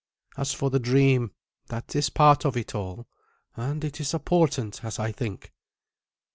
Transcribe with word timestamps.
As 0.35 0.51
for 0.51 0.71
the 0.71 0.79
dream, 0.79 1.31
that 1.67 1.95
is 1.95 2.09
part 2.09 2.43
of 2.43 2.57
it 2.57 2.73
all, 2.73 3.07
and 3.55 3.83
it 3.83 3.99
is 4.01 4.15
a 4.15 4.19
portent, 4.19 4.83
as 4.83 4.97
I 4.97 5.11
think." 5.11 5.53